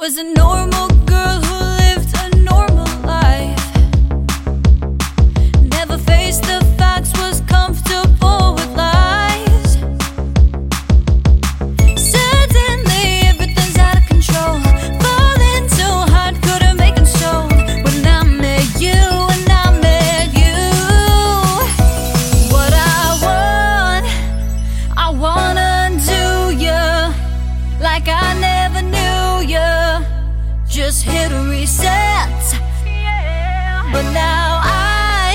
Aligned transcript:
Was 0.00 0.16
a 0.16 0.22
normal 0.22 0.86
girl 1.06 1.40
who 1.42 1.56
lived 1.82 2.14
a 2.22 2.36
normal 2.36 2.86
life. 3.02 3.74
Never 5.60 5.98
faced 5.98 6.42
the 6.42 6.64
facts, 6.78 7.10
was 7.18 7.40
comfortable 7.48 8.54
with 8.54 8.76
lies. 8.76 9.72
Suddenly 12.14 13.06
everything's 13.26 13.76
out 13.76 13.98
of 13.98 14.06
control. 14.06 14.60
Falling 15.02 15.66
too 15.78 15.96
hard, 16.14 16.40
couldn't 16.42 16.76
make 16.76 16.96
it 16.96 17.08
show. 17.18 17.48
When 17.82 18.06
I 18.06 18.22
met 18.22 18.80
you, 18.80 19.02
when 19.28 19.50
I 19.50 19.66
met 19.82 20.28
you. 20.42 20.58
What 22.54 22.72
I 22.72 23.18
want, 23.26 24.06
I 24.96 25.10
wanna 25.10 25.90
do 26.06 26.56
you 26.56 26.82
like 27.82 28.06
I 28.06 28.38
never 28.38 28.82
knew. 28.82 28.97
Just 30.78 31.02
hit 31.02 31.32
a 31.32 31.42
reset. 31.50 32.38
But 33.92 34.06
now 34.14 34.60
I 34.62 35.34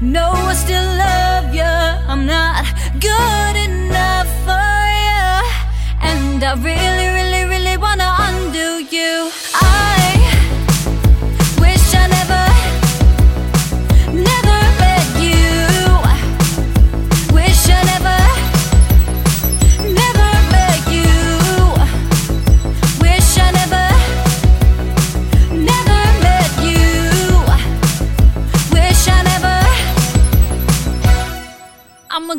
know 0.00 0.32
I 0.32 0.54
still 0.54 0.88
love 0.96 1.54
you. 1.54 1.62
I'm 1.62 2.24
not 2.24 2.64
good 2.98 3.56
enough 3.68 4.30
for 4.46 4.80
you. 5.06 5.28
And 6.00 6.42
I 6.42 6.54
really, 6.64 6.81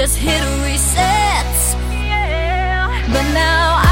Just 0.00 0.16
hit 0.16 0.40
a 0.40 0.64
reset. 0.64 1.76
But 3.12 3.34
now 3.34 3.82
I 3.84 3.89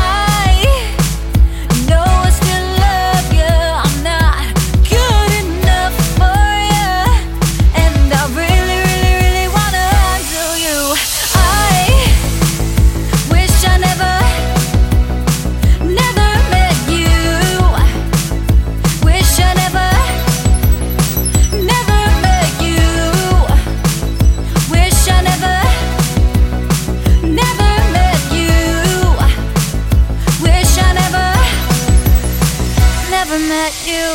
met 33.68 33.86
you. 33.86 34.10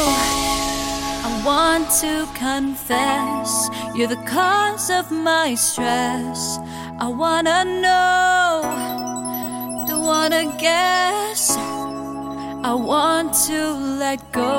I 1.27 1.43
want 1.45 1.87
to 2.01 2.25
confess 2.33 3.69
you're 3.95 4.07
the 4.07 4.23
cause 4.25 4.89
of 4.89 5.11
my 5.11 5.53
stress. 5.53 6.57
I 6.99 7.07
wanna 7.07 7.63
know, 7.83 8.61
don't 9.87 10.05
wanna 10.13 10.43
guess. 10.57 11.41
I 12.71 12.73
want 12.73 13.33
to 13.47 13.59
let 14.03 14.19
go 14.31 14.57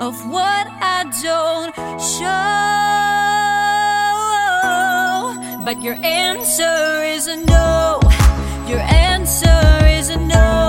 of 0.00 0.14
what 0.34 0.66
I 0.96 0.98
don't 1.26 1.72
show. 2.14 2.44
But 5.64 5.76
your 5.84 5.98
answer 6.02 7.04
is 7.14 7.28
a 7.28 7.36
no. 7.36 8.00
Your 8.70 8.80
answer 8.80 9.62
is 9.98 10.08
a 10.10 10.16
no. 10.16 10.59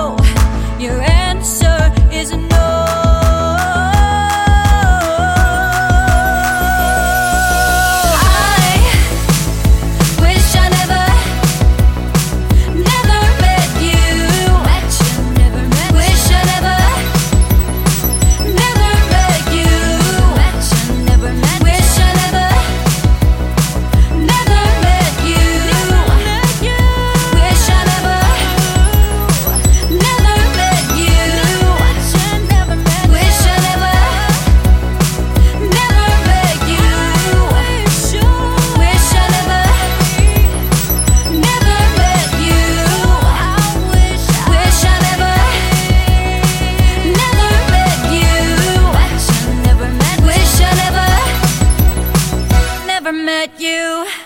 met 53.22 53.60
you. 53.60 54.21